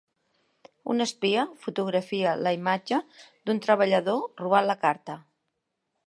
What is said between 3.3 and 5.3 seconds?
d’un treballador robant la carta.